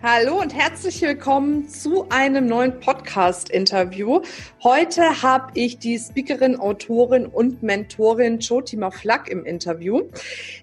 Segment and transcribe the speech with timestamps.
[0.00, 4.22] Hallo und herzlich willkommen zu einem neuen Podcast-Interview.
[4.62, 10.08] Heute habe ich die Speakerin, Autorin und Mentorin Jotima Flack im Interview.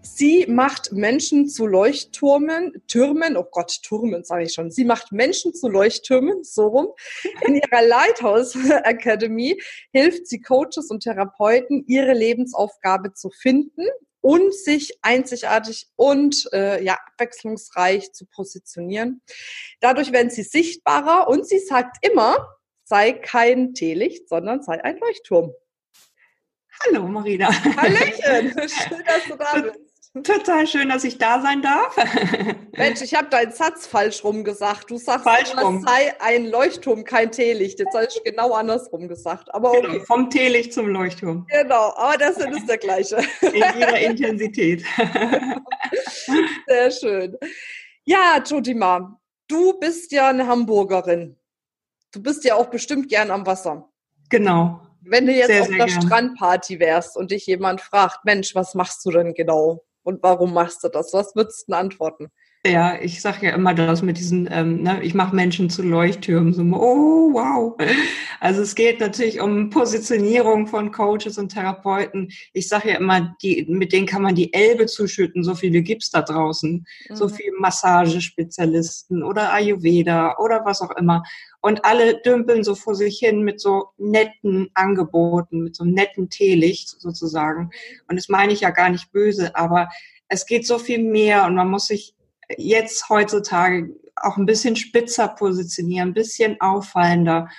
[0.02, 4.72] Sie macht Menschen zu Leuchttürmen, Türmen, oh Gott, Türmen sage ich schon.
[4.72, 6.88] Sie macht Menschen zu Leuchttürmen, so rum.
[7.46, 13.84] In ihrer Lighthouse Academy hilft sie Coaches und Therapeuten, ihre Lebensaufgabe zu finden
[14.26, 19.22] und sich einzigartig und äh, ja, abwechslungsreich zu positionieren.
[19.82, 25.54] Dadurch werden sie sichtbarer und sie sagt immer, sei kein Teelicht, sondern sei ein Leuchtturm.
[26.82, 27.50] Hallo Marina.
[27.78, 29.85] Hallöchen, schön, dass du da bist.
[30.24, 31.94] Total schön, dass ich da sein darf.
[32.78, 34.90] Mensch, ich habe deinen Satz falsch rum gesagt.
[34.90, 35.84] Du sagst, falsch rum.
[35.86, 37.80] sei ein Leuchtturm, kein Teelicht.
[37.80, 39.54] Jetzt habe ich genau andersrum gesagt.
[39.54, 39.82] Aber okay.
[39.82, 41.46] Genau, vom Teelicht zum Leuchtturm.
[41.50, 43.18] Genau, aber das ist der gleiche.
[43.42, 44.86] In ihrer Intensität.
[46.68, 47.38] Sehr schön.
[48.06, 49.20] Ja, Jodima,
[49.50, 51.36] du bist ja eine Hamburgerin.
[52.14, 53.90] Du bist ja auch bestimmt gern am Wasser.
[54.30, 54.80] Genau.
[55.02, 59.06] Wenn du jetzt sehr, auf einer Strandparty wärst und dich jemand fragt, Mensch, was machst
[59.06, 59.84] du denn genau?
[60.06, 61.12] Und warum machst du das?
[61.14, 62.30] Was würdest du antworten?
[62.66, 66.52] Ja, ich sage ja immer das mit diesen, ähm, ne, ich mache Menschen zu Leuchttürmen,
[66.52, 67.76] so, oh wow.
[68.40, 72.32] Also es geht natürlich um Positionierung von Coaches und Therapeuten.
[72.54, 76.10] Ich sage ja immer, die, mit denen kann man die Elbe zuschütten, so viele gibt's
[76.10, 76.86] da draußen.
[77.10, 77.16] Mhm.
[77.16, 81.24] So viele Massagespezialisten oder Ayurveda oder was auch immer.
[81.66, 86.30] Und alle dümpeln so vor sich hin mit so netten Angeboten, mit so einem netten
[86.30, 87.72] Teelicht sozusagen.
[88.08, 89.90] Und das meine ich ja gar nicht böse, aber
[90.28, 92.14] es geht so viel mehr und man muss sich
[92.56, 97.50] jetzt heutzutage auch ein bisschen spitzer positionieren, ein bisschen auffallender.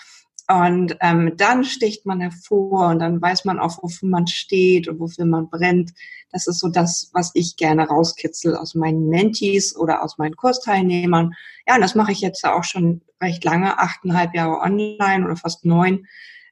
[0.48, 5.00] Und ähm, dann sticht man hervor und dann weiß man auch, wofür man steht und
[5.00, 5.92] wofür man brennt.
[6.30, 11.34] Das ist so das, was ich gerne rauskitzel aus meinen Mentees oder aus meinen Kursteilnehmern.
[11.66, 15.64] Ja, und das mache ich jetzt auch schon recht lange, achteinhalb Jahre online oder fast
[15.64, 16.06] neun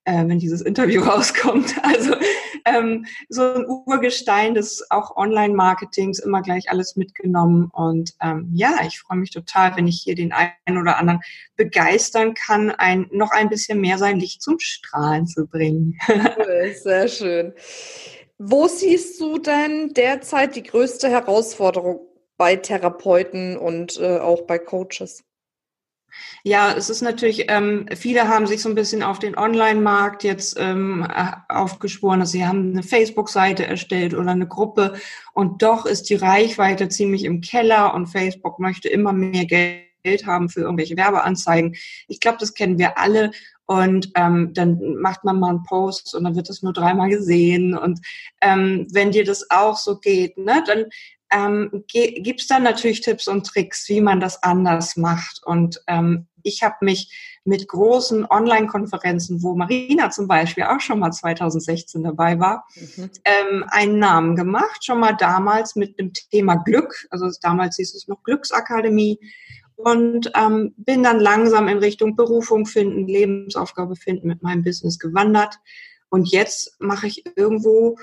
[0.04, 1.74] äh, wenn dieses Interview rauskommt.
[1.82, 2.14] Also
[2.64, 7.70] ähm, so ein Urgestein des auch Online-Marketings, immer gleich alles mitgenommen.
[7.72, 11.20] Und ähm, ja, ich freue mich total, wenn ich hier den einen oder anderen
[11.56, 15.98] begeistern kann, ein, noch ein bisschen mehr sein Licht zum Strahlen zu bringen.
[16.82, 17.52] Sehr schön.
[18.38, 22.00] Wo siehst du denn derzeit die größte Herausforderung
[22.36, 25.24] bei Therapeuten und äh, auch bei Coaches?
[26.42, 30.56] Ja, es ist natürlich, ähm, viele haben sich so ein bisschen auf den Online-Markt jetzt
[30.58, 34.94] ähm, äh, aufgeschworen, dass sie haben eine Facebook-Seite erstellt oder eine Gruppe
[35.32, 40.48] und doch ist die Reichweite ziemlich im Keller und Facebook möchte immer mehr Geld haben
[40.48, 41.76] für irgendwelche Werbeanzeigen.
[42.08, 43.30] Ich glaube, das kennen wir alle.
[43.66, 47.76] Und ähm, dann macht man mal einen Post und dann wird das nur dreimal gesehen.
[47.76, 48.00] Und
[48.42, 50.84] ähm, wenn dir das auch so geht, ne, dann
[51.30, 55.42] ähm, gibt es dann natürlich Tipps und Tricks, wie man das anders macht.
[55.44, 61.10] Und ähm, ich habe mich mit großen Online-Konferenzen, wo Marina zum Beispiel auch schon mal
[61.10, 63.10] 2016 dabei war, mhm.
[63.24, 64.84] ähm, einen Namen gemacht.
[64.84, 67.06] Schon mal damals mit dem Thema Glück.
[67.10, 69.18] Also damals hieß es noch Glücksakademie.
[69.76, 75.58] Und ähm, bin dann langsam in Richtung Berufung finden, Lebensaufgabe finden mit meinem Business gewandert.
[76.10, 77.96] Und jetzt mache ich irgendwo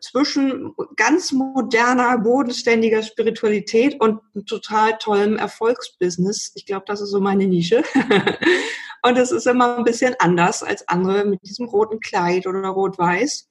[0.00, 6.52] zwischen ganz moderner, bodenständiger Spiritualität und total tollem Erfolgsbusiness.
[6.54, 7.82] Ich glaube, das ist so meine Nische.
[9.02, 13.48] und es ist immer ein bisschen anders als andere mit diesem roten Kleid oder rot-weiß.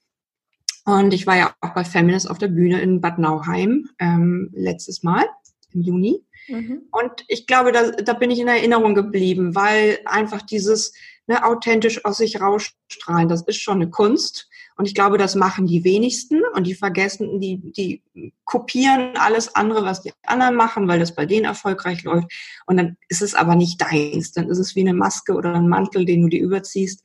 [0.86, 5.02] Und ich war ja auch bei Feminist auf der Bühne in Bad Nauheim ähm, letztes
[5.02, 5.26] Mal
[5.74, 6.24] im Juni.
[6.48, 6.84] Mhm.
[6.92, 10.94] Und ich glaube, da, da bin ich in Erinnerung geblieben, weil einfach dieses
[11.26, 14.48] ne, authentisch aus sich rausstrahlen, das ist schon eine Kunst.
[14.78, 18.04] Und ich glaube, das machen die wenigsten und die vergessen, die, die
[18.44, 22.28] kopieren alles andere, was die anderen machen, weil das bei denen erfolgreich läuft.
[22.66, 24.34] Und dann ist es aber nicht deins.
[24.34, 27.02] Dann ist es wie eine Maske oder ein Mantel, den du dir überziehst.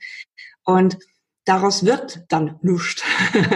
[0.65, 0.99] Und
[1.45, 3.05] daraus wird dann nichts.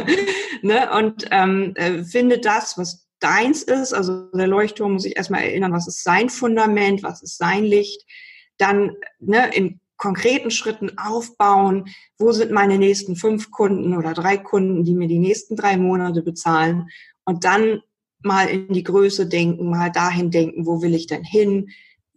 [0.62, 0.90] ne?
[0.92, 3.92] Und ähm, äh, finde das, was deins ist.
[3.92, 8.04] Also der Leuchtturm muss ich erstmal erinnern, was ist sein Fundament, was ist sein Licht.
[8.58, 11.86] Dann ne, in konkreten Schritten aufbauen,
[12.18, 16.20] wo sind meine nächsten fünf Kunden oder drei Kunden, die mir die nächsten drei Monate
[16.20, 16.90] bezahlen?
[17.24, 17.80] Und dann
[18.22, 21.70] mal in die Größe denken, mal dahin denken, wo will ich denn hin,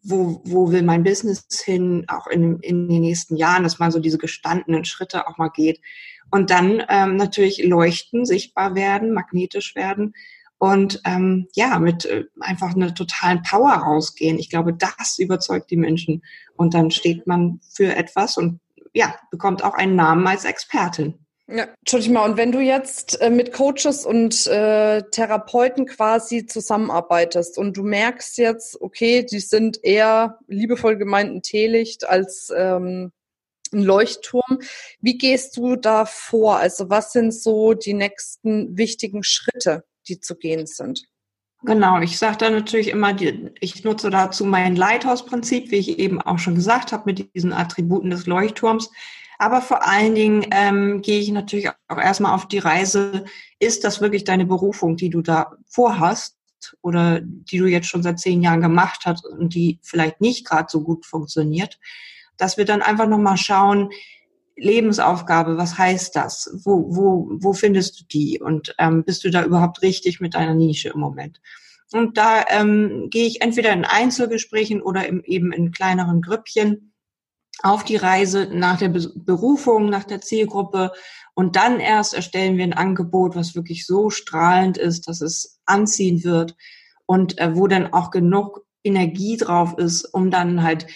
[0.03, 3.99] wo, wo will mein Business hin, auch in, in den nächsten Jahren, dass man so
[3.99, 5.79] diese gestandenen Schritte auch mal geht.
[6.29, 10.13] und dann ähm, natürlich leuchten, sichtbar werden, magnetisch werden
[10.59, 14.39] und ähm, ja, mit äh, einfach einer totalen Power rausgehen.
[14.39, 16.23] Ich glaube, das überzeugt die Menschen
[16.55, 18.59] und dann steht man für etwas und
[18.93, 21.19] ja, bekommt auch einen Namen als Expertin.
[21.49, 27.57] Ja, Entschuldigung mal, und wenn du jetzt äh, mit Coaches und äh, Therapeuten quasi zusammenarbeitest
[27.57, 33.13] und du merkst jetzt, okay, die sind eher liebevoll gemeinten Teelicht als ähm,
[33.71, 34.59] ein Leuchtturm.
[34.99, 36.57] Wie gehst du da vor?
[36.57, 41.03] Also was sind so die nächsten wichtigen Schritte, die zu gehen sind?
[41.63, 43.15] Genau, ich sage da natürlich immer,
[43.59, 48.11] ich nutze dazu mein Lighthausprinzip, wie ich eben auch schon gesagt habe, mit diesen Attributen
[48.11, 48.91] des Leuchtturms.
[49.39, 53.25] Aber vor allen Dingen ähm, gehe ich natürlich auch erstmal auf die Reise,
[53.59, 56.37] ist das wirklich deine Berufung, die du da vorhast
[56.81, 60.67] oder die du jetzt schon seit zehn Jahren gemacht hast und die vielleicht nicht gerade
[60.69, 61.79] so gut funktioniert,
[62.37, 63.89] dass wir dann einfach nochmal schauen,
[64.57, 66.51] Lebensaufgabe, was heißt das?
[66.63, 68.39] Wo, wo, wo findest du die?
[68.39, 71.39] Und ähm, bist du da überhaupt richtig mit deiner Nische im Moment?
[71.91, 76.93] Und da ähm, gehe ich entweder in Einzelgesprächen oder im, eben in kleineren Grüppchen
[77.63, 80.91] auf die Reise nach der Berufung, nach der Zielgruppe.
[81.33, 86.23] Und dann erst erstellen wir ein Angebot, was wirklich so strahlend ist, dass es anziehen
[86.23, 86.55] wird
[87.05, 90.87] und äh, wo dann auch genug Energie drauf ist, um dann halt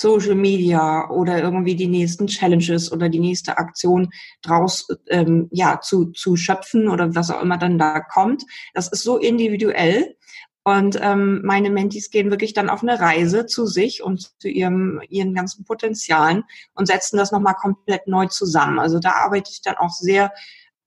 [0.00, 4.10] Social Media oder irgendwie die nächsten Challenges oder die nächste Aktion
[4.42, 8.44] draus ähm, ja zu, zu schöpfen oder was auch immer dann da kommt.
[8.74, 10.16] Das ist so individuell.
[10.62, 15.00] Und ähm, meine Mentis gehen wirklich dann auf eine Reise zu sich und zu ihrem,
[15.08, 16.44] ihren ganzen Potenzialen
[16.74, 18.78] und setzen das nochmal komplett neu zusammen.
[18.78, 20.32] Also da arbeite ich dann auch sehr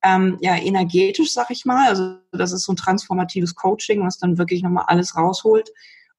[0.03, 1.87] ähm, ja, energetisch, sag ich mal.
[1.87, 5.71] Also das ist so ein transformatives Coaching, was dann wirklich nochmal alles rausholt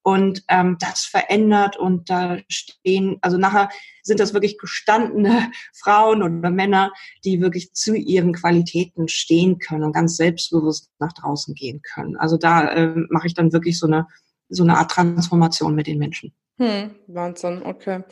[0.05, 3.69] und ähm, das verändert und da stehen, also nachher
[4.03, 6.91] sind das wirklich gestandene Frauen oder Männer,
[7.23, 12.17] die wirklich zu ihren Qualitäten stehen können und ganz selbstbewusst nach draußen gehen können.
[12.17, 14.07] Also da äh, mache ich dann wirklich so eine
[14.47, 16.31] so eine Art Transformation mit den Menschen.
[16.57, 18.03] Hm, Wahnsinn, okay,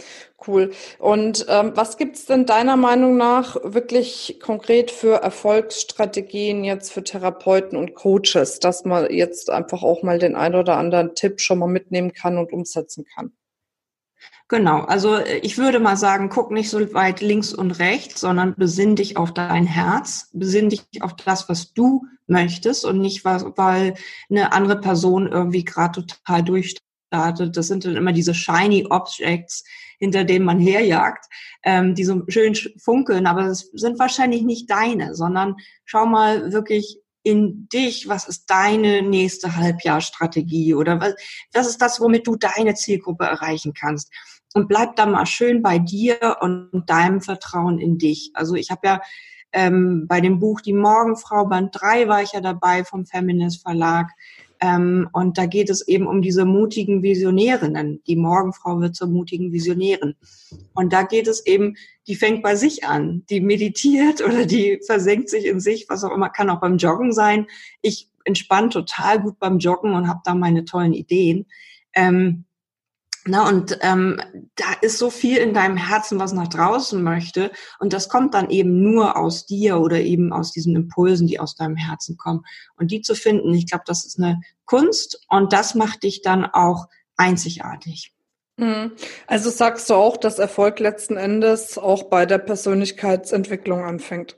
[0.47, 0.71] cool.
[0.99, 7.77] Und ähm, was gibt's denn deiner Meinung nach wirklich konkret für Erfolgsstrategien jetzt für Therapeuten
[7.77, 11.69] und Coaches, dass man jetzt einfach auch mal den ein oder anderen Tipp schon mal
[11.69, 13.31] mitnehmen kann und umsetzen kann?
[14.49, 18.55] Genau, also äh, ich würde mal sagen, guck nicht so weit links und rechts, sondern
[18.55, 23.93] besinn dich auf dein Herz, besinn dich auf das, was du möchtest und nicht, weil
[24.29, 26.75] eine andere Person irgendwie gerade total durch
[27.13, 27.55] startet.
[27.55, 29.63] Das sind dann immer diese shiny Objects,
[29.99, 31.25] hinter denen man herjagt,
[31.63, 35.55] ähm, die so schön funkeln, aber das sind wahrscheinlich nicht deine, sondern
[35.85, 41.13] schau mal wirklich in dich, was ist deine nächste Halbjahrstrategie oder was,
[41.53, 44.11] was ist das, womit du deine Zielgruppe erreichen kannst.
[44.55, 48.31] Und bleib da mal schön bei dir und deinem Vertrauen in dich.
[48.33, 49.01] Also ich habe ja
[49.53, 54.09] ähm, bei dem Buch Die Morgenfrau, Band 3 war ich ja dabei vom Feminist Verlag.
[54.63, 58.01] Ähm, und da geht es eben um diese mutigen Visionärinnen.
[58.07, 60.15] Die Morgenfrau wird zur mutigen Visionärin.
[60.73, 61.75] Und da geht es eben,
[62.07, 63.25] die fängt bei sich an.
[63.29, 67.11] Die meditiert oder die versenkt sich in sich, was auch immer, kann auch beim Joggen
[67.11, 67.47] sein.
[67.81, 71.45] Ich entspanne total gut beim Joggen und habe da meine tollen Ideen.
[71.93, 72.45] Ähm,
[73.25, 74.19] na, und ähm,
[74.55, 77.51] da ist so viel in deinem Herzen, was nach draußen möchte.
[77.79, 81.55] Und das kommt dann eben nur aus dir oder eben aus diesen Impulsen, die aus
[81.55, 82.43] deinem Herzen kommen.
[82.75, 86.45] Und die zu finden, ich glaube, das ist eine Kunst und das macht dich dann
[86.45, 88.13] auch einzigartig.
[88.57, 88.91] Mhm.
[89.27, 94.37] Also sagst du auch, dass Erfolg letzten Endes auch bei der Persönlichkeitsentwicklung anfängt?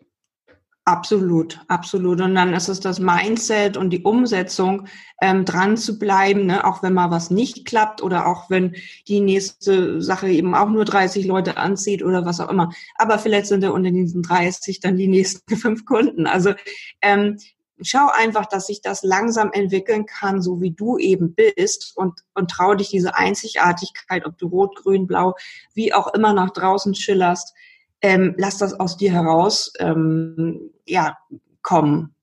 [0.88, 2.22] Absolut, absolut.
[2.22, 4.88] Und dann ist es das Mindset und die Umsetzung,
[5.20, 6.64] ähm, dran zu bleiben, ne?
[6.64, 8.76] auch wenn mal was nicht klappt oder auch wenn
[9.08, 12.72] die nächste Sache eben auch nur 30 Leute anzieht oder was auch immer.
[12.98, 16.28] Aber vielleicht sind ja unter diesen 30 dann die nächsten fünf Kunden.
[16.28, 16.54] Also
[17.02, 17.40] ähm,
[17.82, 22.52] schau einfach, dass sich das langsam entwickeln kann, so wie du eben bist und, und
[22.52, 25.34] trau dich diese Einzigartigkeit, ob du rot, grün, blau,
[25.74, 27.56] wie auch immer nach draußen schillerst,
[28.06, 31.18] ähm, lass das aus dir heraus ähm, ja,
[31.64, 32.14] kommen.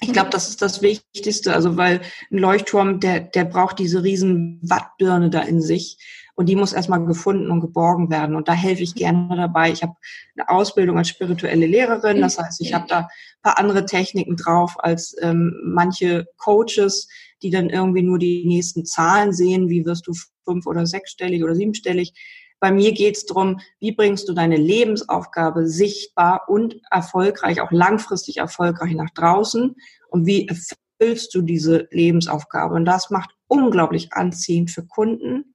[0.00, 2.00] Ich glaube, das ist das Wichtigste, also weil
[2.32, 5.98] ein Leuchtturm, der, der braucht diese riesen Wattbirne da in sich
[6.34, 8.34] und die muss erstmal gefunden und geborgen werden.
[8.34, 9.70] Und da helfe ich gerne dabei.
[9.70, 9.94] Ich habe
[10.36, 14.74] eine Ausbildung als spirituelle Lehrerin, das heißt, ich habe da ein paar andere Techniken drauf
[14.78, 17.08] als ähm, manche Coaches,
[17.42, 20.12] die dann irgendwie nur die nächsten Zahlen sehen, wie wirst du
[20.44, 22.14] fünf- oder sechsstellig oder siebenstellig.
[22.60, 28.36] Bei mir geht es darum, wie bringst du deine Lebensaufgabe sichtbar und erfolgreich, auch langfristig
[28.36, 29.74] erfolgreich nach draußen
[30.10, 32.74] und wie erfüllst du diese Lebensaufgabe.
[32.74, 35.54] Und das macht unglaublich anziehend für Kunden.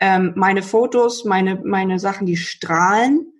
[0.00, 3.32] Ähm, meine Fotos, meine, meine Sachen, die strahlen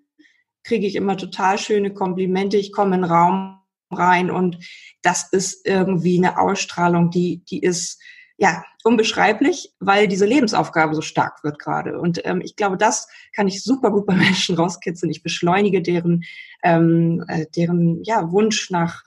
[0.67, 2.57] kriege ich immer total schöne Komplimente.
[2.57, 4.59] Ich komme in den Raum rein und
[5.03, 8.03] das ist irgendwie eine Ausstrahlung, die, die ist
[8.39, 11.99] ja unbeschreiblich, weil diese Lebensaufgabe so stark wird gerade.
[11.99, 15.11] Und ähm, ich glaube, das kann ich super gut bei Menschen rauskitzeln.
[15.11, 16.25] Ich beschleunige deren,
[16.63, 19.03] ähm, äh, deren ja, Wunsch nach,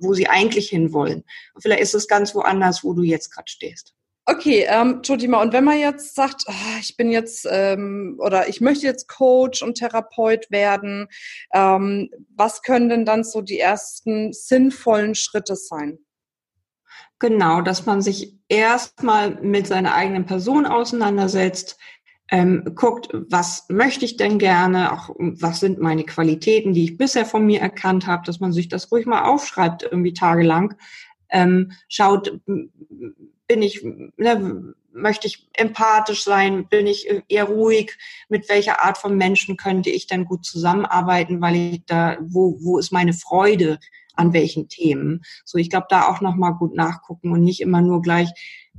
[0.00, 1.24] wo sie eigentlich hinwollen.
[1.54, 3.94] Und vielleicht ist es ganz woanders, wo du jetzt gerade stehst.
[4.30, 8.60] Okay, ähm, Jodima, und wenn man jetzt sagt, oh, ich bin jetzt ähm, oder ich
[8.60, 11.08] möchte jetzt Coach und Therapeut werden,
[11.54, 15.98] ähm, was können denn dann so die ersten sinnvollen Schritte sein?
[17.18, 21.78] Genau, dass man sich erstmal mit seiner eigenen Person auseinandersetzt,
[22.30, 27.24] ähm, guckt, was möchte ich denn gerne, auch was sind meine Qualitäten, die ich bisher
[27.24, 30.74] von mir erkannt habe, dass man sich das ruhig mal aufschreibt, irgendwie tagelang.
[31.30, 37.96] Ähm, schaut, bin ich, ne, möchte ich empathisch sein, bin ich eher ruhig,
[38.28, 42.78] mit welcher Art von Menschen könnte ich dann gut zusammenarbeiten, weil ich da, wo, wo
[42.78, 43.78] ist meine Freude
[44.18, 45.22] an welchen Themen?
[45.44, 48.28] So, ich glaube, da auch nochmal gut nachgucken und nicht immer nur gleich,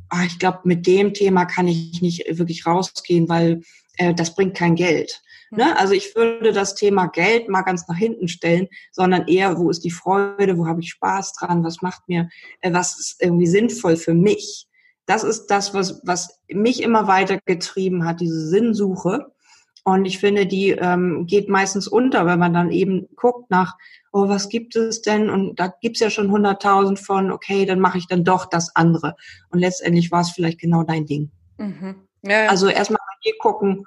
[0.09, 3.61] ah, ich glaube, mit dem Thema kann ich nicht wirklich rausgehen, weil
[3.97, 5.21] äh, das bringt kein Geld.
[5.51, 5.65] Ne?
[5.65, 5.77] Mhm.
[5.77, 9.83] Also ich würde das Thema Geld mal ganz nach hinten stellen, sondern eher, wo ist
[9.83, 12.29] die Freude, wo habe ich Spaß dran, was macht mir,
[12.61, 14.67] äh, was ist irgendwie sinnvoll für mich.
[15.05, 19.31] Das ist das, was, was mich immer weiter getrieben hat, diese Sinnsuche.
[19.91, 23.75] Und ich finde, die ähm, geht meistens unter, wenn man dann eben guckt nach,
[24.11, 25.29] oh, was gibt es denn?
[25.29, 29.15] Und da gibt's ja schon hunderttausend von, okay, dann mache ich dann doch das andere.
[29.49, 31.31] Und letztendlich war es vielleicht genau dein Ding.
[31.57, 31.95] Mhm.
[32.21, 32.49] Ja, ja.
[32.49, 33.85] Also erstmal hier gucken,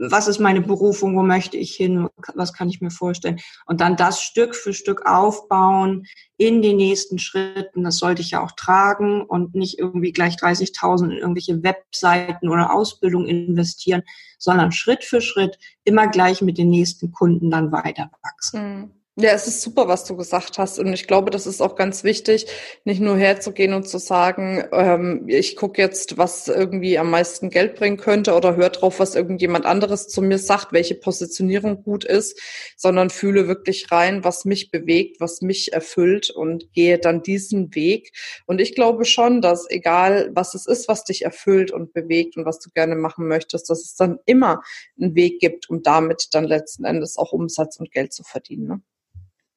[0.00, 3.38] was ist meine Berufung, wo möchte ich hin, was kann ich mir vorstellen.
[3.66, 6.06] Und dann das Stück für Stück aufbauen
[6.38, 7.84] in den nächsten Schritten.
[7.84, 12.72] Das sollte ich ja auch tragen und nicht irgendwie gleich 30.000 in irgendwelche Webseiten oder
[12.72, 14.02] Ausbildung investieren,
[14.38, 18.80] sondern Schritt für Schritt immer gleich mit den nächsten Kunden dann weiter wachsen.
[18.80, 18.99] Mhm.
[19.20, 20.78] Ja, es ist super, was du gesagt hast.
[20.78, 22.46] Und ich glaube, das ist auch ganz wichtig,
[22.84, 27.74] nicht nur herzugehen und zu sagen, ähm, ich gucke jetzt, was irgendwie am meisten Geld
[27.74, 32.40] bringen könnte oder hör drauf, was irgendjemand anderes zu mir sagt, welche Positionierung gut ist,
[32.78, 38.12] sondern fühle wirklich rein, was mich bewegt, was mich erfüllt und gehe dann diesen Weg.
[38.46, 42.46] Und ich glaube schon, dass egal, was es ist, was dich erfüllt und bewegt und
[42.46, 44.62] was du gerne machen möchtest, dass es dann immer
[44.98, 48.66] einen Weg gibt, um damit dann letzten Endes auch Umsatz und Geld zu verdienen.
[48.66, 48.80] Ne?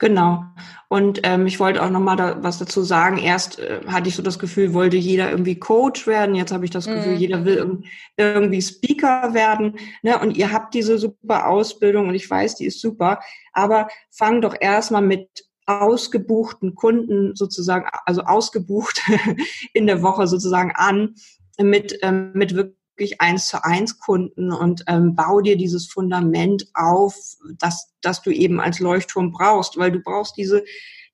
[0.04, 0.44] Genau.
[0.90, 3.20] Und ähm, ich wollte auch noch mal da was dazu sagen.
[3.20, 6.36] Erst äh, hatte ich so das Gefühl, wollte jeder irgendwie Coach werden.
[6.36, 7.20] Jetzt habe ich das Gefühl, mhm.
[7.20, 7.84] jeder will
[8.18, 9.78] irgendwie Speaker werden.
[10.02, 10.20] Ne?
[10.20, 13.22] Und ihr habt diese super Ausbildung und ich weiß, die ist super.
[13.54, 19.02] Aber fang doch erstmal mit ausgebuchten Kunden sozusagen, also ausgebucht
[19.74, 21.16] in der Woche sozusagen an,
[21.58, 26.68] mit, ähm, mit wirklich wirklich eins zu eins Kunden und ähm, bau dir dieses Fundament
[26.74, 27.16] auf,
[27.58, 30.64] dass, dass du eben als Leuchtturm brauchst, weil du brauchst diese,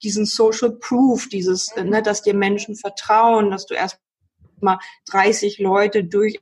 [0.03, 3.99] diesen Social Proof, dieses, äh, ne, dass dir Menschen vertrauen, dass du erst
[4.59, 6.39] mal 30 Leute durch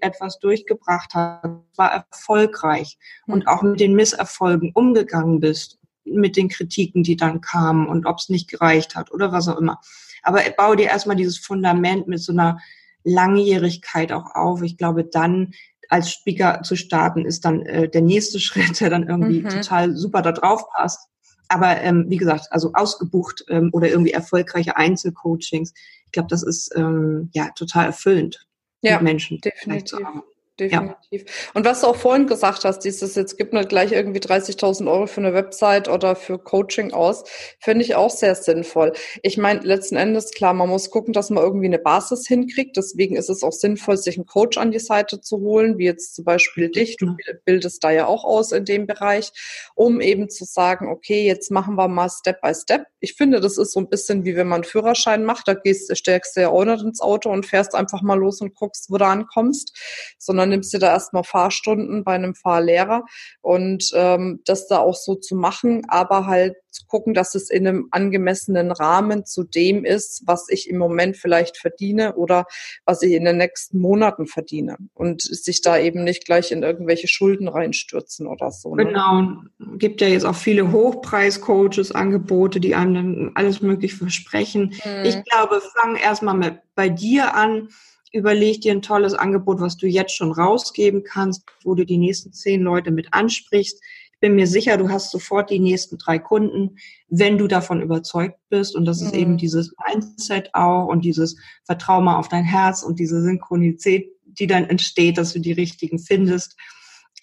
[0.00, 1.44] etwas durchgebracht hast,
[1.76, 7.86] war erfolgreich und auch mit den Misserfolgen umgegangen bist, mit den Kritiken, die dann kamen
[7.86, 9.78] und ob es nicht gereicht hat oder was auch immer.
[10.22, 12.60] Aber bau dir erstmal dieses Fundament mit so einer
[13.04, 14.62] Langjährigkeit auch auf.
[14.62, 15.52] Ich glaube, dann
[15.88, 19.48] als Speaker zu starten, ist dann äh, der nächste Schritt, der dann irgendwie mhm.
[19.48, 21.08] total super da drauf passt.
[21.48, 25.74] Aber ähm, wie gesagt, also ausgebucht ähm, oder irgendwie erfolgreiche Einzelcoachings,
[26.06, 28.46] ich glaube, das ist ähm, ja total erfüllend,
[28.82, 29.84] ja, mit Menschen definitiv.
[29.86, 30.29] zu arbeiten
[30.60, 31.22] definitiv.
[31.26, 31.34] Ja.
[31.54, 35.06] Und was du auch vorhin gesagt hast, dieses jetzt gibt mir gleich irgendwie 30.000 Euro
[35.06, 37.24] für eine Website oder für Coaching aus,
[37.58, 38.92] finde ich auch sehr sinnvoll.
[39.22, 42.76] Ich meine, letzten Endes, klar, man muss gucken, dass man irgendwie eine Basis hinkriegt.
[42.76, 46.14] Deswegen ist es auch sinnvoll, sich einen Coach an die Seite zu holen, wie jetzt
[46.14, 46.96] zum Beispiel dich.
[46.96, 49.32] Du bildest da ja auch aus in dem Bereich,
[49.74, 52.84] um eben zu sagen, okay, jetzt machen wir mal Step by Step.
[53.00, 55.96] Ich finde, das ist so ein bisschen wie wenn man einen Führerschein macht, da gehst,
[55.96, 58.98] steckst du ja auch nicht ins Auto und fährst einfach mal los und guckst, wo
[58.98, 59.76] du ankommst,
[60.18, 63.04] sondern nimmst du da erstmal Fahrstunden bei einem Fahrlehrer
[63.40, 67.66] und ähm, das da auch so zu machen, aber halt zu gucken, dass es in
[67.66, 72.46] einem angemessenen Rahmen zu dem ist, was ich im Moment vielleicht verdiene oder
[72.84, 77.08] was ich in den nächsten Monaten verdiene und sich da eben nicht gleich in irgendwelche
[77.08, 78.74] Schulden reinstürzen oder so.
[78.74, 78.86] Ne?
[78.86, 79.42] Genau,
[79.78, 84.74] gibt ja jetzt auch viele Hochpreis-Coaches, Angebote, die einem dann alles mögliche versprechen.
[84.82, 85.04] Hm.
[85.04, 87.68] Ich glaube, fang erstmal bei dir an
[88.12, 92.32] überleg dir ein tolles Angebot, was du jetzt schon rausgeben kannst, wo du die nächsten
[92.32, 93.80] zehn Leute mit ansprichst.
[94.12, 96.76] Ich bin mir sicher, du hast sofort die nächsten drei Kunden,
[97.08, 98.76] wenn du davon überzeugt bist.
[98.76, 99.06] Und das mhm.
[99.06, 104.10] ist eben dieses Mindset auch und dieses Vertrauen mal auf dein Herz und diese Synchronität,
[104.24, 106.56] die dann entsteht, dass du die richtigen findest.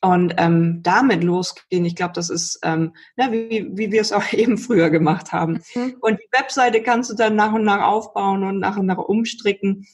[0.02, 4.32] Und ähm, damit losgehen, ich glaube, das ist, ähm, na, wie, wie wir es auch
[4.34, 5.62] eben früher gemacht haben.
[5.76, 5.98] Mhm.
[6.02, 9.86] Und die Webseite kannst du dann nach und nach aufbauen und nach und nach umstricken.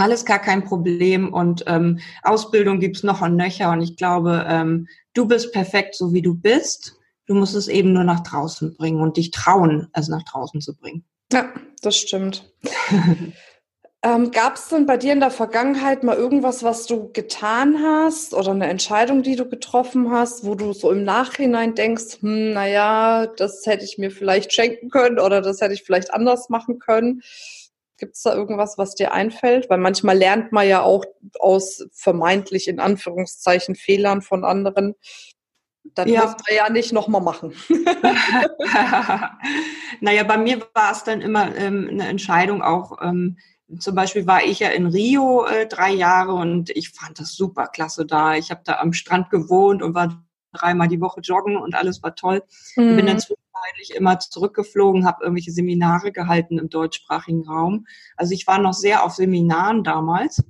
[0.00, 1.32] Alles gar kein Problem.
[1.32, 3.70] Und ähm, Ausbildung gibt's noch und nöcher.
[3.70, 6.96] Und ich glaube, ähm, du bist perfekt, so wie du bist.
[7.26, 10.74] Du musst es eben nur nach draußen bringen und dich trauen, es nach draußen zu
[10.74, 11.04] bringen.
[11.32, 11.48] Ja,
[11.82, 12.50] das stimmt.
[14.02, 18.32] Ähm, Gab es denn bei dir in der Vergangenheit mal irgendwas, was du getan hast
[18.32, 23.26] oder eine Entscheidung, die du getroffen hast, wo du so im Nachhinein denkst, hm, naja,
[23.26, 27.20] das hätte ich mir vielleicht schenken können oder das hätte ich vielleicht anders machen können?
[28.00, 29.70] Gibt es da irgendwas, was dir einfällt?
[29.70, 31.04] Weil manchmal lernt man ja auch
[31.38, 34.94] aus vermeintlich in Anführungszeichen Fehlern von anderen.
[35.94, 36.22] Dann ja.
[36.22, 37.52] muss man ja nicht nochmal machen.
[40.00, 43.36] naja, bei mir war es dann immer ähm, eine Entscheidung auch, ähm,
[43.78, 47.68] zum Beispiel war ich ja in Rio äh, drei Jahre und ich fand das super
[47.68, 48.34] klasse da.
[48.34, 52.16] Ich habe da am Strand gewohnt und war dreimal die Woche joggen und alles war
[52.16, 52.42] toll.
[52.74, 52.96] Mhm.
[52.96, 53.20] Bin dann
[53.70, 57.86] zwischenzeitlich immer zurückgeflogen, habe irgendwelche Seminare gehalten im deutschsprachigen Raum.
[58.16, 60.42] Also ich war noch sehr auf Seminaren damals.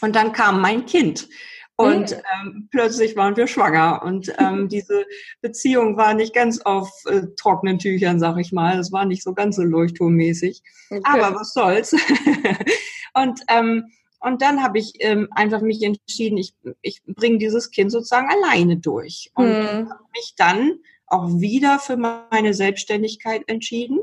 [0.00, 1.28] Und dann kam mein Kind.
[1.76, 4.02] Und ähm, plötzlich waren wir schwanger.
[4.04, 5.04] Und ähm, diese
[5.40, 8.78] Beziehung war nicht ganz auf äh, trockenen Tüchern, sag ich mal.
[8.78, 10.62] Es war nicht so ganz so leuchtturmmäßig.
[10.90, 11.00] Okay.
[11.04, 11.92] Aber was soll's.
[13.14, 13.84] und ähm,
[14.24, 18.76] und dann habe ich ähm, einfach mich entschieden, ich, ich bringe dieses Kind sozusagen alleine
[18.76, 19.32] durch.
[19.34, 19.90] Und hm.
[19.90, 20.78] habe mich dann
[21.12, 24.00] auch wieder für meine Selbstständigkeit entschieden,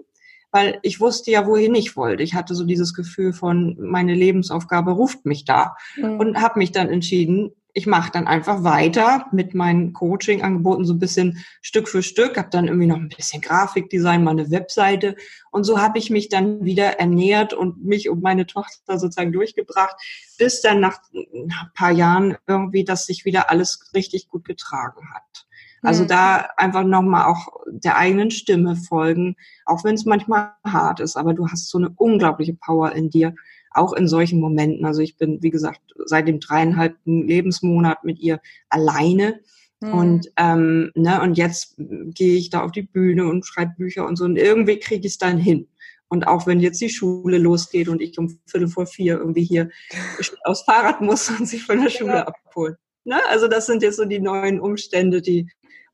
[0.51, 2.23] weil ich wusste ja, wohin ich wollte.
[2.23, 5.75] Ich hatte so dieses Gefühl von, meine Lebensaufgabe ruft mich da.
[5.95, 6.19] Hm.
[6.19, 10.99] Und habe mich dann entschieden, ich mache dann einfach weiter mit meinen Coaching-Angeboten so ein
[10.99, 15.15] bisschen Stück für Stück, habe dann irgendwie noch ein bisschen Grafikdesign, mal eine Webseite
[15.51, 19.95] und so habe ich mich dann wieder ernährt und mich und meine Tochter sozusagen durchgebracht,
[20.37, 25.47] bis dann nach ein paar Jahren irgendwie das sich wieder alles richtig gut getragen hat.
[25.81, 26.07] Also mhm.
[26.07, 31.33] da einfach nochmal auch der eigenen Stimme folgen, auch wenn es manchmal hart ist, aber
[31.33, 33.33] du hast so eine unglaubliche Power in dir
[33.71, 34.85] auch in solchen Momenten.
[34.85, 39.39] Also ich bin, wie gesagt, seit dem dreieinhalbten Lebensmonat mit ihr alleine.
[39.79, 39.93] Mhm.
[39.93, 44.15] Und, ähm, ne, und jetzt gehe ich da auf die Bühne und schreibe Bücher und
[44.15, 44.25] so.
[44.25, 45.67] Und irgendwie kriege ich es dann hin.
[46.09, 49.69] Und auch wenn jetzt die Schule losgeht und ich um Viertel vor vier irgendwie hier
[50.43, 52.27] aufs Fahrrad muss und sie von der Schule ja.
[52.27, 52.75] abholen.
[53.05, 53.17] Ne?
[53.29, 55.49] Also das sind jetzt so die neuen Umstände, die,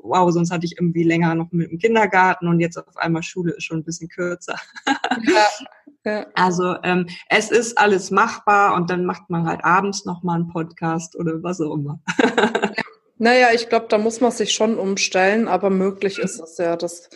[0.07, 3.53] wow, sonst hatte ich irgendwie länger noch mit dem Kindergarten und jetzt auf einmal Schule
[3.53, 4.55] ist schon ein bisschen kürzer.
[4.85, 5.47] Ja,
[6.05, 6.25] ja.
[6.35, 11.15] Also ähm, es ist alles machbar und dann macht man halt abends nochmal einen Podcast
[11.15, 11.99] oder was auch immer.
[13.17, 16.75] naja, ich glaube, da muss man sich schon umstellen, aber möglich ist es ja.
[16.75, 17.09] Das,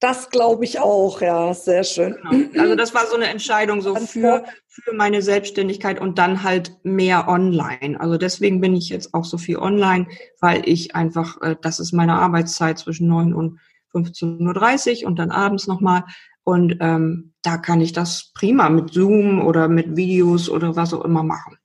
[0.00, 2.16] das glaube ich auch, ja, sehr schön.
[2.30, 2.60] Genau.
[2.60, 7.28] Also das war so eine Entscheidung so für, für meine Selbstständigkeit und dann halt mehr
[7.28, 7.98] online.
[7.98, 10.06] Also deswegen bin ich jetzt auch so viel online,
[10.40, 13.60] weil ich einfach, äh, das ist meine Arbeitszeit zwischen 9 und
[13.94, 16.04] 15.30 Uhr und dann abends nochmal.
[16.42, 21.04] Und ähm, da kann ich das prima mit Zoom oder mit Videos oder was auch
[21.04, 21.56] immer machen.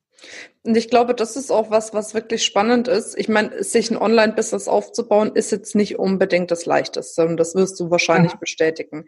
[0.64, 3.18] Und ich glaube, das ist auch was, was wirklich spannend ist.
[3.18, 7.26] Ich meine, sich ein Online-Business aufzubauen, ist jetzt nicht unbedingt das Leichteste.
[7.26, 8.38] Und das wirst du wahrscheinlich ja.
[8.38, 9.06] bestätigen.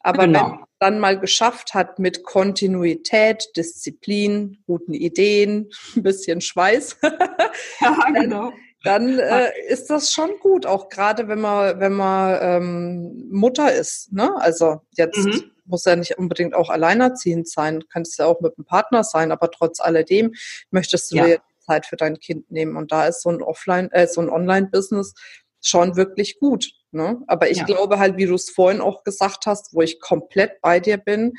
[0.00, 0.40] Aber genau.
[0.40, 6.98] wenn man dann mal geschafft hat mit Kontinuität, Disziplin, guten Ideen, ein bisschen Schweiß,
[7.80, 13.28] ja, genau dann äh, ist das schon gut, auch gerade wenn man, wenn man ähm,
[13.30, 14.12] Mutter ist.
[14.12, 14.34] Ne?
[14.36, 15.50] Also jetzt mhm.
[15.70, 19.32] Muss ja nicht unbedingt auch alleinerziehend sein, kann es ja auch mit einem Partner sein,
[19.32, 20.34] aber trotz alledem
[20.70, 21.24] möchtest du ja.
[21.24, 22.76] dir Zeit für dein Kind nehmen.
[22.76, 25.14] Und da ist so ein Offline, äh, so ein Online-Business
[25.62, 26.72] schon wirklich gut.
[26.90, 27.22] Ne?
[27.26, 27.64] Aber ich ja.
[27.64, 31.34] glaube halt, wie du es vorhin auch gesagt hast, wo ich komplett bei dir bin,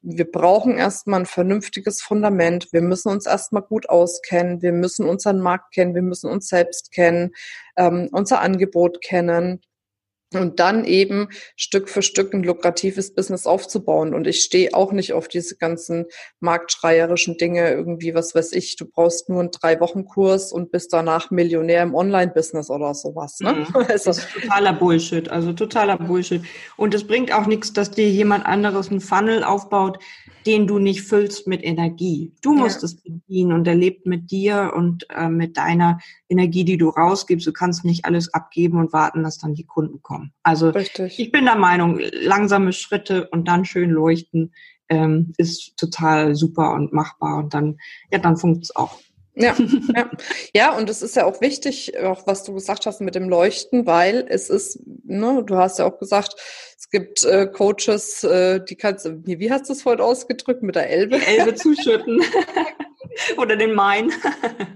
[0.00, 2.68] wir brauchen erstmal ein vernünftiges Fundament.
[2.72, 4.62] Wir müssen uns erstmal gut auskennen.
[4.62, 5.94] Wir müssen unseren Markt kennen.
[5.94, 7.32] Wir müssen uns selbst kennen,
[7.76, 9.60] ähm, unser Angebot kennen
[10.34, 14.14] und dann eben Stück für Stück ein lukratives Business aufzubauen.
[14.14, 16.06] Und ich stehe auch nicht auf diese ganzen
[16.40, 21.82] marktschreierischen Dinge, irgendwie, was weiß ich, du brauchst nur einen Drei-Wochen-Kurs und bist danach Millionär
[21.82, 23.40] im Online-Business oder sowas.
[23.40, 23.52] Ne?
[23.52, 23.66] Mhm.
[23.88, 26.42] Also, das ist totaler Bullshit, also totaler Bullshit.
[26.76, 29.98] Und es bringt auch nichts, dass dir jemand anderes einen Funnel aufbaut,
[30.46, 32.32] den du nicht füllst mit Energie.
[32.42, 32.86] Du musst ja.
[32.86, 37.46] es bedienen und er lebt mit dir und äh, mit deiner Energie, die du rausgibst.
[37.46, 40.17] Du kannst nicht alles abgeben und warten, dass dann die Kunden kommen.
[40.42, 41.18] Also Richtig.
[41.18, 44.52] ich bin der Meinung, langsame Schritte und dann schön leuchten
[44.88, 47.78] ähm, ist total super und machbar und dann,
[48.10, 48.98] ja, dann funkt es auch.
[49.34, 49.54] Ja,
[49.94, 50.10] ja.
[50.52, 53.86] ja, und es ist ja auch wichtig, auch was du gesagt hast mit dem Leuchten,
[53.86, 56.34] weil es ist, ne, du hast ja auch gesagt,
[56.76, 60.74] es gibt äh, Coaches, äh, die kannst du, wie hast du es vorhin ausgedrückt, mit
[60.74, 61.24] der Elbe?
[61.24, 62.20] Elbe zuschütten.
[63.36, 64.12] Oder den Main.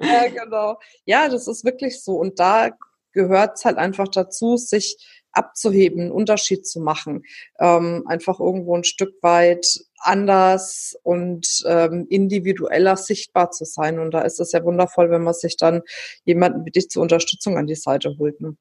[0.03, 0.79] ja, genau.
[1.05, 2.15] Ja, das ist wirklich so.
[2.15, 2.71] Und da
[3.13, 4.97] gehört es halt einfach dazu, sich
[5.33, 7.25] abzuheben, einen Unterschied zu machen,
[7.59, 13.99] ähm, einfach irgendwo ein Stück weit anders und ähm, individueller sichtbar zu sein.
[13.99, 15.83] Und da ist es ja wundervoll, wenn man sich dann
[16.25, 18.41] jemanden wie dich zur Unterstützung an die Seite holt.
[18.41, 18.57] Ne?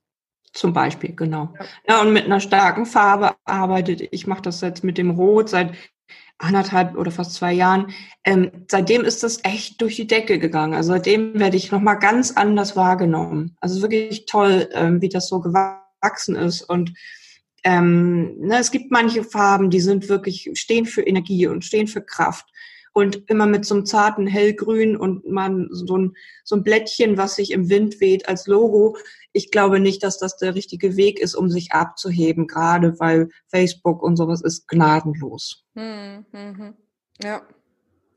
[0.54, 1.54] Zum Beispiel, genau.
[1.58, 1.66] Ja.
[1.88, 4.02] ja, und mit einer starken Farbe arbeitet.
[4.12, 5.74] Ich mache das jetzt mit dem Rot seit
[6.38, 7.92] anderthalb oder fast zwei Jahren.
[8.26, 10.74] Ähm, seitdem ist das echt durch die Decke gegangen.
[10.74, 13.56] Also seitdem werde ich nochmal ganz anders wahrgenommen.
[13.62, 15.81] Also wirklich toll, ähm, wie das so gewachsen
[16.36, 16.62] ist.
[16.62, 16.94] Und
[17.64, 22.02] ähm, ne, es gibt manche Farben, die sind wirklich, stehen für Energie und stehen für
[22.02, 22.48] Kraft
[22.94, 27.36] und immer mit so einem zarten hellgrün und man so ein, so ein Blättchen, was
[27.36, 28.98] sich im Wind weht als Logo.
[29.32, 34.04] Ich glaube nicht, dass das der richtige Weg ist, um sich abzuheben, gerade weil Facebook
[34.04, 35.64] und sowas ist gnadenlos.
[35.76, 36.74] Hm, hm, hm.
[37.24, 37.42] Ja.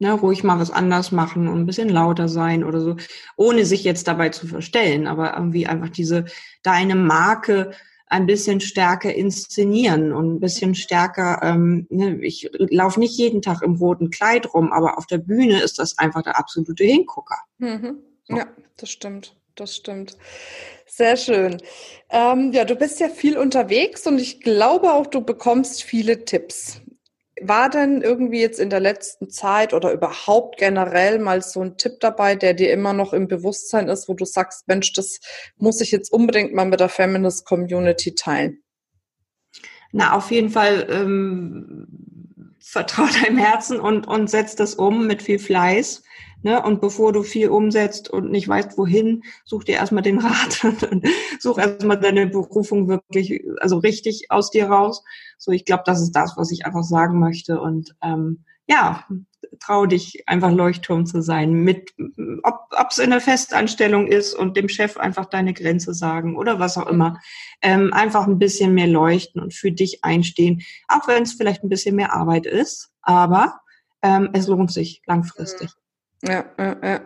[0.01, 2.97] Ne, ruhig mal was anders machen und ein bisschen lauter sein oder so,
[3.37, 6.25] ohne sich jetzt dabei zu verstellen, aber irgendwie einfach diese
[6.63, 7.71] deine Marke
[8.09, 13.63] ein bisschen stärker inszenieren und ein bisschen stärker, ähm, ne, ich laufe nicht jeden Tag
[13.63, 17.39] im roten Kleid rum, aber auf der Bühne ist das einfach der absolute Hingucker.
[17.59, 17.99] Mhm.
[18.25, 18.37] So.
[18.37, 19.37] Ja, das stimmt.
[19.57, 20.17] Das stimmt.
[20.87, 21.63] Sehr schön.
[22.11, 26.81] Ähm, ja, du bist ja viel unterwegs und ich glaube auch, du bekommst viele Tipps.
[27.41, 31.99] War denn irgendwie jetzt in der letzten Zeit oder überhaupt generell mal so ein Tipp
[32.01, 35.21] dabei, der dir immer noch im Bewusstsein ist, wo du sagst, Mensch, das
[35.57, 38.63] muss ich jetzt unbedingt mal mit der Feminist Community teilen?
[39.91, 45.39] Na, auf jeden Fall ähm, vertraut deinem Herzen und, und setzt das um mit viel
[45.39, 46.03] Fleiß.
[46.45, 46.63] Ne?
[46.63, 51.09] Und bevor du viel umsetzt und nicht weißt, wohin, such dir erstmal den Rat und
[51.41, 55.03] such erstmal deine Berufung wirklich, also richtig aus dir raus.
[55.39, 57.61] So, ich glaube, das ist das, was ich einfach sagen möchte.
[57.61, 59.07] Und ähm, ja,
[59.59, 61.95] trau dich einfach Leuchtturm zu sein, mit
[62.43, 66.77] ob es in der Festanstellung ist und dem Chef einfach deine Grenze sagen oder was
[66.77, 67.21] auch immer.
[67.63, 71.71] Ähm, einfach ein bisschen mehr leuchten und für dich einstehen, auch wenn es vielleicht ein
[71.71, 73.61] bisschen mehr Arbeit ist, aber
[74.03, 75.71] ähm, es lohnt sich langfristig.
[76.27, 77.01] Ja, ja, ja.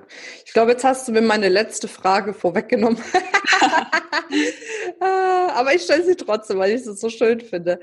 [0.44, 2.98] Ich glaube, jetzt hast du mir meine letzte Frage vorweggenommen.
[5.00, 7.78] Ah, aber ich stelle sie trotzdem, weil ich sie so schön finde.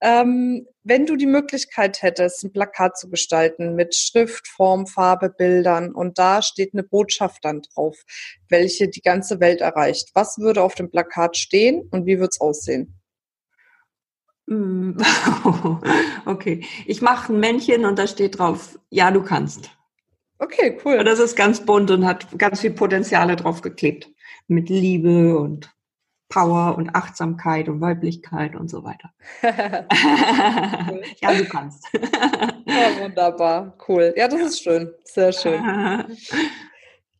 [0.00, 5.92] Ähm, wenn du die Möglichkeit hättest, ein Plakat zu gestalten mit Schrift, Form, Farbe, Bildern
[5.92, 7.98] und da steht eine Botschaft dann drauf,
[8.48, 12.40] welche die ganze Welt erreicht, was würde auf dem Plakat stehen und wie würde es
[12.40, 13.00] aussehen?
[14.46, 14.92] Mm.
[16.26, 19.70] okay, ich mache ein Männchen und da steht drauf, ja, du kannst.
[20.40, 20.96] Okay, cool.
[20.98, 24.08] Und das ist ganz bunt und hat ganz viel Potenziale drauf geklebt.
[24.48, 25.70] Mit Liebe und
[26.30, 29.12] Power und Achtsamkeit und Weiblichkeit und so weiter.
[29.42, 31.86] ja, du kannst.
[31.92, 33.76] ja, wunderbar.
[33.86, 34.14] Cool.
[34.16, 34.90] Ja, das ist schön.
[35.04, 35.62] Sehr schön.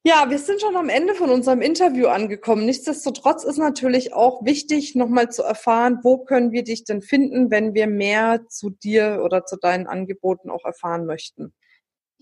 [0.02, 2.64] Ja, wir sind schon am Ende von unserem Interview angekommen.
[2.64, 7.74] Nichtsdestotrotz ist natürlich auch wichtig, nochmal zu erfahren, wo können wir dich denn finden, wenn
[7.74, 11.52] wir mehr zu dir oder zu deinen Angeboten auch erfahren möchten.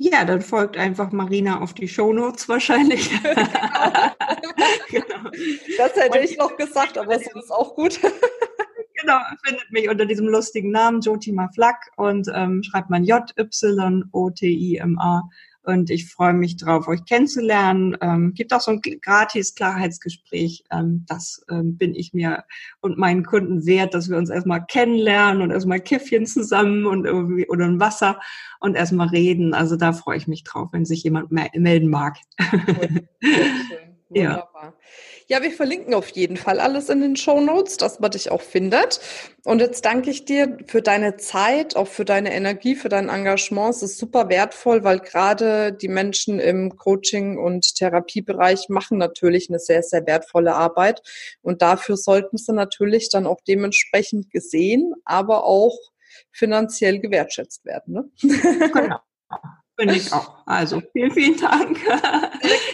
[0.00, 3.10] Ja, dann folgt einfach Marina auf die Shownotes wahrscheinlich.
[4.90, 5.30] genau.
[5.76, 8.00] Das hätte Und ich noch gesagt, aber es ist auch gut.
[9.00, 14.02] Genau, findet mich unter diesem lustigen Namen Jotima Flack und ähm, schreibt man J-Y-O-T-I-M-A
[15.68, 17.94] und ich freue mich drauf, euch kennenzulernen.
[18.00, 20.64] Ähm, gibt auch so ein gratis Klarheitsgespräch.
[20.70, 22.44] Ähm, das ähm, bin ich mir
[22.80, 27.46] und meinen Kunden wert, dass wir uns erstmal kennenlernen und erstmal Käffchen zusammen und irgendwie
[27.48, 28.18] oder ein Wasser
[28.60, 29.52] und erstmal reden.
[29.52, 32.16] Also da freue ich mich drauf, wenn sich jemand melden mag.
[32.40, 33.08] Cool.
[34.10, 34.48] Ja.
[35.30, 38.40] Ja, wir verlinken auf jeden Fall alles in den Show Notes, dass man dich auch
[38.40, 38.98] findet.
[39.44, 43.74] Und jetzt danke ich dir für deine Zeit, auch für deine Energie, für dein Engagement.
[43.74, 49.58] Es ist super wertvoll, weil gerade die Menschen im Coaching- und Therapiebereich machen natürlich eine
[49.58, 51.02] sehr, sehr wertvolle Arbeit.
[51.42, 55.76] Und dafür sollten sie natürlich dann auch dementsprechend gesehen, aber auch
[56.32, 57.94] finanziell gewertschätzt werden.
[57.94, 58.10] Ne?
[58.72, 58.98] Genau.
[59.78, 60.38] Finde ich auch.
[60.46, 61.78] Also vielen, vielen Dank.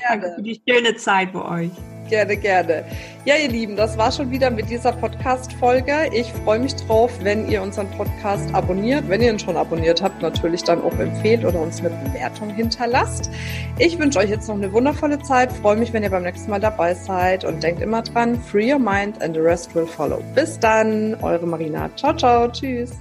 [0.08, 1.93] Danke für die schöne Zeit bei euch.
[2.08, 2.84] Gerne, gerne.
[3.24, 6.10] Ja, ihr Lieben, das war schon wieder mit dieser Podcast-Folge.
[6.12, 9.08] Ich freue mich drauf, wenn ihr unseren Podcast abonniert.
[9.08, 13.30] Wenn ihr ihn schon abonniert habt, natürlich dann auch empfehlt oder uns eine Bewertung hinterlasst.
[13.78, 15.50] Ich wünsche euch jetzt noch eine wundervolle Zeit.
[15.50, 18.78] Freue mich, wenn ihr beim nächsten Mal dabei seid und denkt immer dran, free your
[18.78, 20.22] mind and the rest will follow.
[20.34, 21.88] Bis dann, eure Marina.
[21.96, 22.48] Ciao, ciao.
[22.48, 22.92] Tschüss.